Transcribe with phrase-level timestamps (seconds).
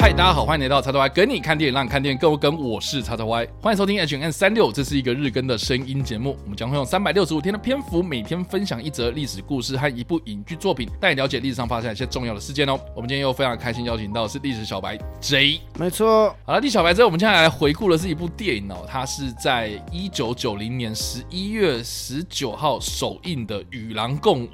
[0.00, 2.56] 嗨大家好，欢迎来到叉叉 Y，跟你看电影，让你看电影更跟。
[2.56, 6.36] 我是叉叉 Y，欢迎收听 H N 三六，这是一个日更的声音节目。
[6.44, 12.78] 我们将会用三百六十五天的篇幅，每天分享一则历史故事和一部影剧作品，带你了解历史上发生一些重要的事件哦。
[12.94, 16.28] 我们今天又非常开心邀请到的是历史小白 J，没错。
[16.46, 24.46] 好了，历史小白之后，我们接下来回顾的是一部电影哦，它是在一九九零年十一月十九号首映的《与狼共舞》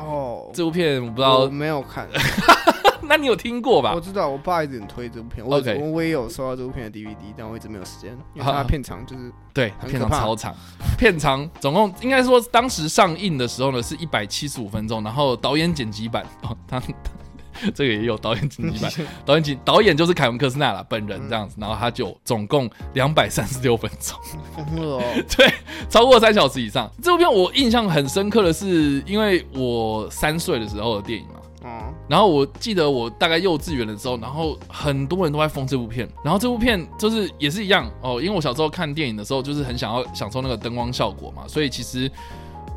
[0.00, 0.50] 哦。
[0.52, 2.08] 这部片我不知道，我没有看。
[3.10, 3.94] 那你有听过吧？
[3.94, 5.42] 我知道，我爸一直很推这部片。
[5.46, 10.54] OK，我我也有收到这部片的 DVD，但我一直没有时间，因为它片长就是对，片长超长，
[10.98, 16.78] 片长总共应该说当时上映的时候呢是一百七十五分钟，然后导演剪辑版哦，他
[17.74, 18.92] 这个也有导演剪辑版，
[19.24, 24.18] 导演剪导演就是凯文科斯纳啦本人这样子，然后他就总共两百三十六分钟，
[25.36, 25.52] 对，
[25.88, 26.90] 超过三小时以上。
[27.02, 31.34] 这部片我印象很深刻的是，因为我三岁的时候的电影嘛。
[31.64, 42.08] 嗯，然后我记得我大概幼稚园的时候，然后很多人都在疯这部片，然后这部片就是也是一样哦，因为我小时候看电影的时候，就是很想要享受那个灯光效果嘛，所以其实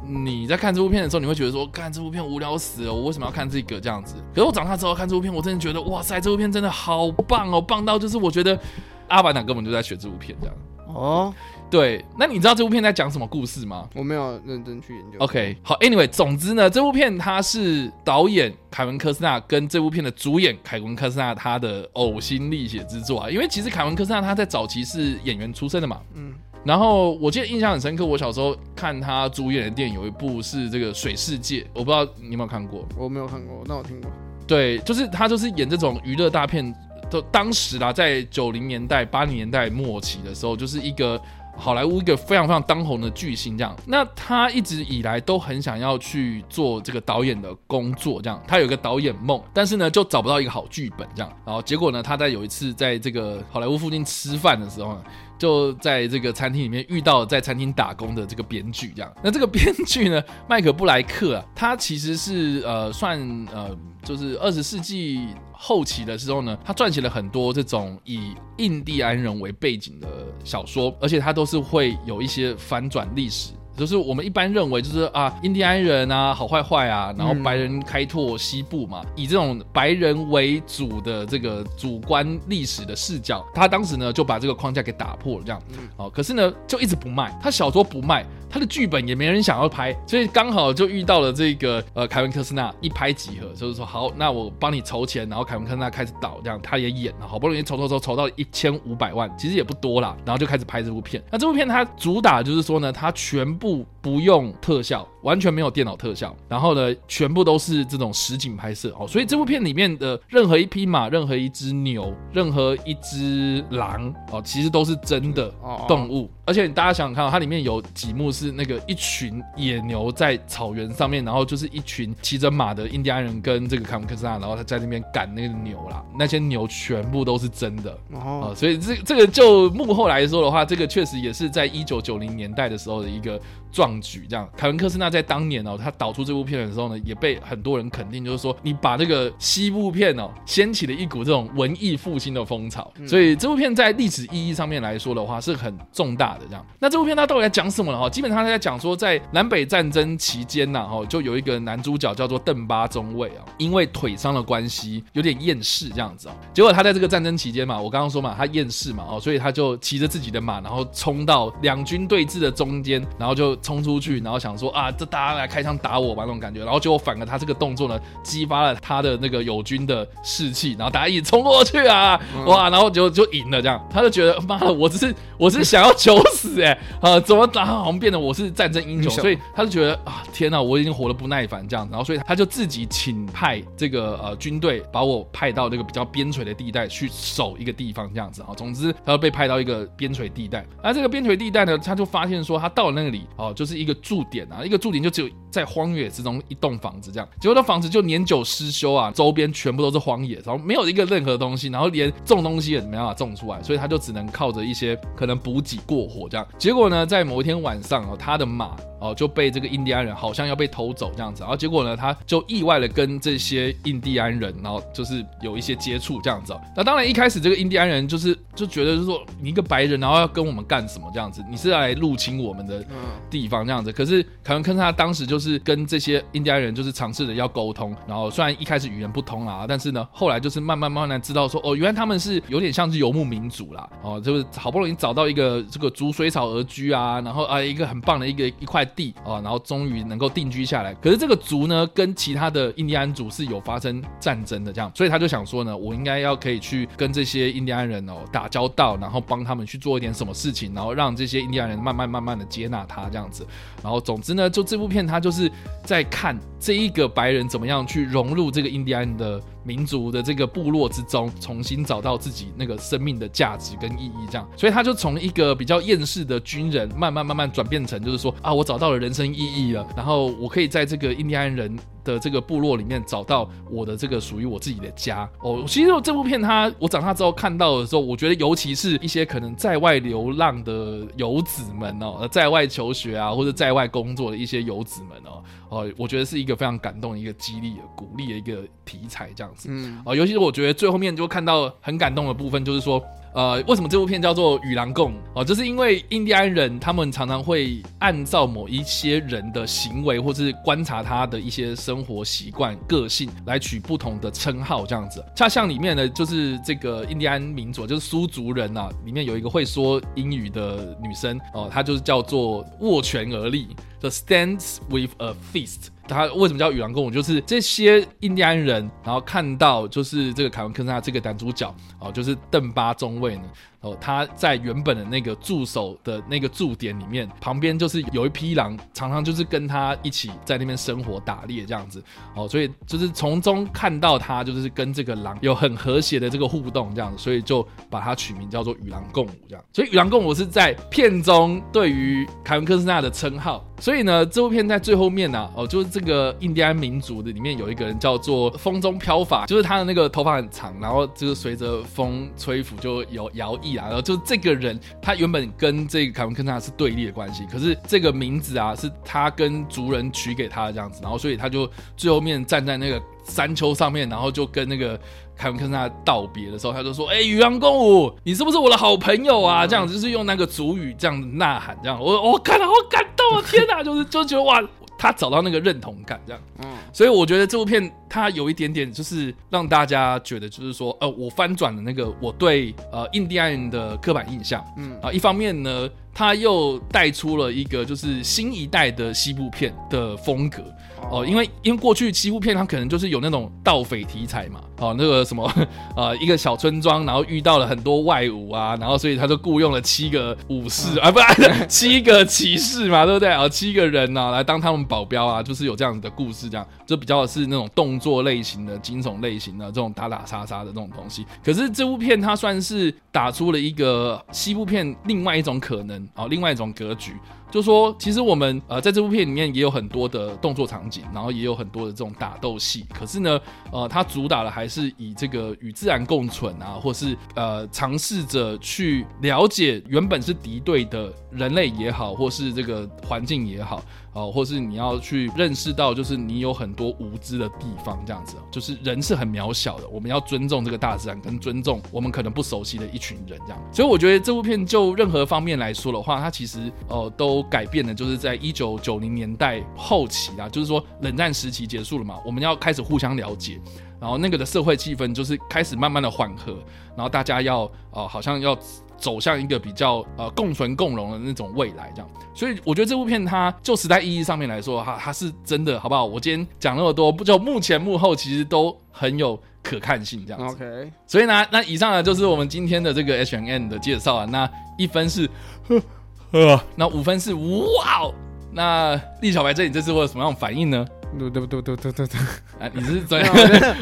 [0.04, 4.16] 你在看这部片的时候，你会觉得说，看这部片无聊死了，我为什么要看这个这样子？
[4.34, 8.60] 可是我长大之后看这部片，我真的觉得哇塞，这部片真的好棒哦，棒到就是我觉得
[9.08, 10.56] 阿凡达根本就在学这部片这样
[10.88, 11.34] 哦。
[11.70, 13.88] 对，那你知道这部片在讲什么故事吗？
[13.96, 15.18] 我没有认真去研究。
[15.20, 23.30] OK，好，Anyway，总之呢，这部片它是导演凯文科斯纳跟这部片的主演凯文科斯纳他的呕心沥血之作啊。
[23.30, 32.86] 因为其实凯文科斯纳他在早期是演员出身的嘛，嗯，然后我记得印象很深刻，我小时候看他主演的电影有一部是这个《水世界》，我不知道你有没有看过？
[32.98, 34.12] 我没有看过，那我听过。
[34.48, 36.74] 对，就是他就是演这种娱乐大片，
[37.10, 41.22] 都当时啦，在九零年代、八零年代末期的时候，就是一个。
[41.58, 55.04] 好莱坞一个非常非常当红的巨星，这样，那他一直以来都很想要去做这个导演的工作，这样，他有个导演梦，但是呢，就找不到一个好剧本，这样，然后结果呢，他在有一次在这个好莱坞附近吃饭的时候呢，
[55.42, 63.20] 就在这个餐厅里面遇到在餐厅打工的这个编剧，这样，那这个编剧呢，麦克布莱克啊，他其实是呃算
[63.52, 65.30] 呃就是二十世纪。
[65.64, 70.08] 后期的时候呢，他撰写了很多这种以印第安人为背景的
[70.44, 73.52] 小说，而且他都是会有一些反转历史。
[73.76, 85.62] 就是我们一般认为，就是啊，印第安人啊，好坏坏啊，然后白人开拓西部嘛，以这种白人为主的这个主观历史的视角，他当时呢就把这个框架给打破了，这样，
[85.98, 101.24] 哦，可是呢就一直不卖，他小说不卖，他的剧本也没人想要拍，所以刚好就遇到了这个呃凯文科斯纳一拍即合，就是说好，那我帮你筹钱，然后凯文科斯纳开始导，这样他也演了，好不容易筹筹筹筹到一千五百万，其实也不多啦，然后就开始拍这部片。
[101.32, 105.08] 那这部片它主打就是说呢，它全部不用特效。
[105.24, 115.54] 完全没有电脑特效，然后呢，全部都是这种实景拍摄哦，所以这部片里面的任何一匹马、任何一只牛、任何一只狼哦，其实都是真的
[115.88, 116.30] 动物。
[116.44, 128.54] 而且大家想想看，它里面有几幕是那个一群野牛在草原上面，然后就是一群骑着马的印第安人跟这个凯文克斯纳，然后他在那边赶那个牛啦，那些牛全部都是真的哦。
[128.56, 133.40] 所以这这个就幕后来说的话，这个确实也是在一九九零年代的时候的一个
[133.72, 134.26] 壮举。
[134.28, 135.11] 这样，凯文克斯纳。
[135.12, 146.46] 在当年哦，他导出这部片的时候呢，也被很多人肯定，就是说你把这个西部片哦掀起了一股这种文艺复兴的风潮，所以这部片在历史意义上面来说的话是很重大的。
[146.48, 148.00] 这样，那这部片它到底在讲什么呢？
[148.00, 164.90] 哈，基本上他在讲说，在南北战争期间呢，哈，就有一个男主角叫做邓巴中尉啊，因为腿伤的关系有点厌世这样子哦，结果他在这个战争期间嘛，我刚刚说嘛，他厌世嘛，哦，所以他就骑着自己的马，然后冲到两军对峙的中间，然后就冲出去，然后想说啊。
[165.02, 173.84] 就大家来开枪打我吧，那种感觉，然后结果反而他这个动作呢，激发了他的那个友军的士气，然后大家一起冲过去啊，哇，然后就就赢了，这样。
[173.90, 188.44] 他就觉得妈的，我只是 我是想要求死哎、欸，啊，怎么打好像变得我是战争英雄，所以他就觉得啊，天哪，我已经活得不耐烦这样，然后所以他就自己请派这个呃军队把我派到那个比较边陲的地带去守一个地方这样子。
[188.44, 194.91] 啊，总之他就被派到一个边陲地带，那这个边陲地带呢，他就发现说他到了那里哦，就是一个驻点啊，一个驻。
[194.92, 206.48] 点就只有在荒野之中一栋房子这样，结果那房子就年久失修啊，周边全部都是荒野，然后没有一个任何东西，然后连种东西也没办法种出来，所以他就只能靠着一些可能补给过活这样。
[206.58, 208.76] 结果呢，在某一天晚上哦，他的马。
[209.02, 216.56] 哦，就被这个印第安人好像要被偷走这样子，然后结果呢，他就意外的跟这些印第安人，然后就是有一些接触这样子。
[216.78, 221.44] 那当然一开始这个印第安人就是就觉得就是说你一个白人，然后要跟我们干什么这样子？
[221.50, 222.86] 你是来入侵我们的
[223.28, 223.92] 地方这样子。
[223.92, 240.94] 可是凯文科斯纳当时就就是跟这些印第安人就是尝试着要沟通，然后虽然一开始语言不通啊，但是呢，后来就是慢慢慢慢知道说，哦，原来他们是有点像是游牧民族啦，哦，就是好不容易找到一个这个逐水草而居啊，然后啊一个很棒的一个一块地啊，然后终于能够定居下来。
[240.96, 253.48] 可是这个族呢，跟其他的印第安族是有发生战争的，这样，所以他就想说呢，我应该要可以去跟这些印第安人哦打交道，然后帮他们去做一点什么事情，然后让这些印第安人慢慢慢慢的接纳他这样子。
[253.82, 255.52] 然后总之呢，就这部片它就是
[255.84, 259.42] 在看这一个白人怎么样去融入这个印第安的。
[259.64, 275.30] 民族的这个部落之中，重新找到自己那个生命的价值跟意义，这样，所以他就从一个比较厌世的军人，慢慢慢慢转变成，就是说啊，我找到了人生意义了，然后我可以在这个印第安人的这个部落里面找到我的这个属于我自己的家。
[275.42, 289.54] 哦，其实这部片它我长大之后看到的时候，我觉得尤其是一些可能在外流浪的游子们哦，在外求学啊或者在外工作的一些游子们哦，哦，我觉得是一个非常感动、一个激励的、鼓励的一个题材，这样。
[289.68, 293.04] 嗯，啊，尤其是我觉得最后面就看到很感动的部分，就是说，
[293.34, 305.24] 呃，为什么这部片叫做《与狼共舞》哦，就是因为印第安人他们常常会按照某一些人的行为，或是观察他的一些生活习惯、个性来取不同的称号，这样子。
[305.34, 313.70] 恰像里面呢，就是这个印第安民族，就是苏族人啊，里面有一个会说英语的女生哦，她就是叫做握拳而立
[314.02, 315.88] ，The stands with a Feast。
[316.08, 317.12] 他为什么叫与狼共舞？
[317.12, 323.44] 就是这些印第安人，然后看到就是这个凯文·科斯纳这个男主角哦，就是邓巴中尉呢。
[323.82, 332.04] 哦，他在原本的那个驻守的那个驻点里面，旁边就是有一匹狼，常常就是跟他一起在那边生活打猎这样子。
[332.36, 339.66] 哦，所以就是从中看到他就是跟这个狼有很和谐的这个互动这样子，所以就把他取名叫做与狼共舞这样。
[339.74, 343.66] 所以与狼共舞是在片中对于凯文科斯纳的称号。
[343.80, 353.71] 所以呢，这部片在最后面呢、啊，哦，就是这个印第安民族的里面有一个人叫做风中飘法，就是他的那个头发很长，然后就是随着风吹拂就有摇曳。
[353.76, 365.00] 然后就这个人，他原本跟这个凯文·科斯纳是对立的关系，可是这个名字啊，是他跟族人取给他的这样子，然后所以他就最后面站在那个山丘上面，然后就跟那个
[365.36, 373.44] 凯文·科斯纳道别的时候，他就说：“哎、欸，与狼共舞，你是不是我的好朋友啊？”这样子就是用那个主语这样子呐喊，这样我我看了好感动啊！
[373.50, 374.62] 天哪，就是就觉得哇。
[374.98, 384.92] 他找到那个认同感，这样，嗯，所以我觉得这部片它有一点点，就是让大家觉得，就是说，呃，我翻转了那个我对呃印第安人的刻板印象，嗯。
[385.02, 390.62] 啊，一方面呢，他又带出了一个就是新一代的西部片的风格。
[391.10, 395.52] 哦，因为因为过去西部片它可能就是有那种盗匪题材嘛，哦，那个什么，
[395.98, 403.30] 呃，一个小村庄，然后遇到了很多外武啊，然后所以他就雇佣了七个武士、嗯、啊，不是 七个骑士嘛，对不对？
[403.30, 403.50] 啊？
[403.50, 406.66] 七个人呢、啊、来当他们保镖啊，就是有这样子的故事，这样。
[406.86, 411.24] 就比较是那种动做类型的、惊悚类型的这种打打杀杀的这种东西。
[411.44, 417.14] 可是这部片它算是打出了一个西部片另外一种可能、哦，另外一种格局。
[417.52, 422.86] 就说，其实我们呃在这部片里面也有很多的动作场景，然后也有很多的这种打斗戏。
[422.94, 423.40] 可是呢，
[423.72, 433.84] 呃，它主打的还是以这个与自然共存啊，或是呃尝试着去了解原本是敌对的人类也好，或是这个环境也好。
[434.14, 443.62] 哦，或是你要去认识到，就是你有很多无知的地方，这样子，就是人是很渺小的，我们要尊重这个大自然，跟尊重我们可能不熟悉的一群人，这样。
[443.72, 453.60] 所以我觉得这部片就任何方面来说的话，它其实、呃、都改变的，就是在一九九零年代后期啊，就是说冷战时期结束了嘛，我们要开始互相了解，
[454.00, 456.54] 然后那个的社会气氛就是开始慢慢的缓和，
[456.96, 458.58] 然后大家要哦、呃、好像要。
[459.02, 466.06] 走向一个比较呃共存共荣的那种未来，这样，所以我觉得这部片它就时代意义上面来说，哈，它是真的，好不好？
[466.06, 470.56] 我今天讲那么多，不就目前幕后其实都很有可看性，这样子。
[470.56, 474.26] OK，所以呢，那以上呢就是我们今天的这个 HNN 的介绍啊。
[474.26, 475.28] 那一分是
[475.68, 475.82] 呵
[476.32, 478.14] 呵，那五分是哇哦。
[478.52, 480.86] 那立小白这里这次会有什么样的反应呢？
[481.18, 482.18] 嘟嘟嘟嘟嘟嘟嘟，
[482.60, 483.30] 啊，你是怎样？
[483.34, 483.76] 我觉得。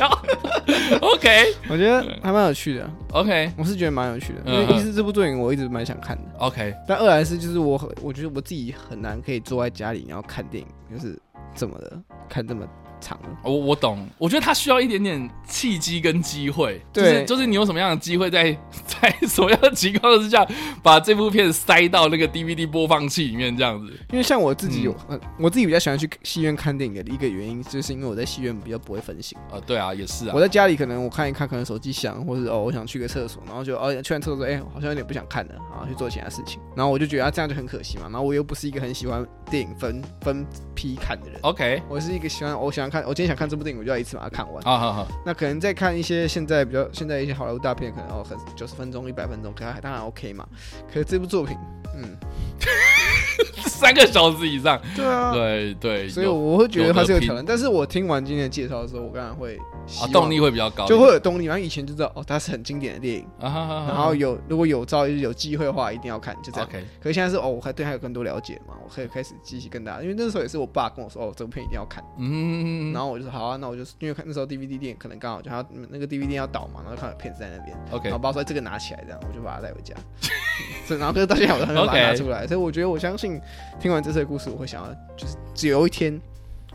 [1.02, 2.90] OK，我觉得还蛮有趣的。
[3.12, 6.22] OK，我是觉得蛮有趣的，因为一是这部电影我一直蛮想看的。
[6.38, 11.20] OK，但二来是就是我很，我觉得我自己很难可以坐在家里然后看电影，就是
[11.54, 11.92] 这么的
[12.28, 12.66] 看这么
[13.00, 13.18] 长。
[13.42, 18.52] 我我懂，我觉得他需要一点点契机跟机会，对就是就是你有什么样的机会，在
[18.86, 20.46] 在什么样的情况之下，
[20.82, 23.92] 把这部片塞到那个 DVD 播放器里面这样子。
[24.10, 29.36] 因为像我自己有，嗯、我自己比较喜欢去戏院看电影的一个原因，就是因为我在戏院比较不会分心。
[29.50, 30.32] 呃，对啊，也是啊。
[30.34, 38.04] 我在家里可能我看一看，可能手机响，或者哦，我想去个厕所，然后就哦去完厕所，哎、欸，好像有点不想看了，然后去做其他事情，然后我就觉得啊这样就很可惜嘛。
[38.10, 41.38] 然后我又不是一个很喜欢电影分分批看的人。
[41.42, 44.62] OK，我是一个喜欢我喜欢看，我今天想看这部电影，我就要一次把它看完。
[44.66, 45.08] 啊好好。
[45.24, 50.46] 那可能再看一些现在比较现在一些好莱坞大片，可能哦很九十分钟、一百分钟，可能还当然 OK 嘛。
[50.88, 51.56] 可是这部作品，
[51.96, 52.16] 嗯。
[53.66, 57.42] 三个小时以上，对啊，对对，所以我会觉得它是有挑战。
[57.46, 59.58] 但是我听完今天的介绍的时候，我当然会
[60.00, 61.46] 啊，动力会比较高，就会有动力。
[61.46, 66.68] 然后以前就知道哦，它是很经典的电影， 然后有如果有朝一日有机会的话，一定要看，就这样。
[67.00, 70.02] 可是现在是哦，我还对它有更多了解嘛，我可以开始继续跟大家。
[70.02, 79.94] 因为那时候也是我爸跟我说哦，这部片一定要看，嗯，然后我就说好啊，那我就因为看那时候 DVD 店可能刚好就他那个 DVD 要倒嘛，然后看有片子在那边，OK，然后爸说这个拿起来这样，我就把它带回家。
[80.86, 83.40] 所以然后可是到现在我都还没把它拿出来，所以我觉得我相信
[83.80, 86.20] 听完这次的故事，我会想要就是只有一天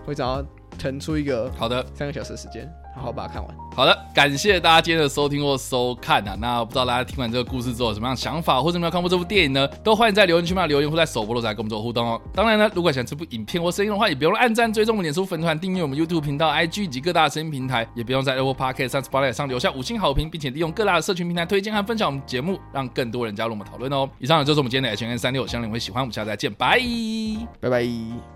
[0.05, 2.67] 会找到腾出一个好的三个小时的时间。
[2.95, 3.55] 好好把它看完。
[3.75, 6.35] 好的，感谢大家今天的收听或收看啊。
[6.39, 9.67] 那不知道大家听完这个故事之后有什么样的想法，或者有没有看过这部电影呢？
[9.83, 12.21] 都欢迎在留言区嘛留言，或在首播的时候来跟我们做互动哦。
[12.33, 24.09] 当然呢，如果喜欢这部影片或声音的话，也不用按赞、追踪我们脸书粉团、订阅我们 YouTube 频道、IG 以及各大的声音平台，也不用在 Apple Podcast 上 Spotify 上留下五星好评，并且利用各大的社群平台推荐和分享我们节目，让更多人加入我们讨论哦。
[24.19, 26.01] 以上呢就是我们今天的 H&M 365，相信你会喜欢。
[26.01, 26.79] 我们下次再见，拜
[27.59, 28.34] 拜拜。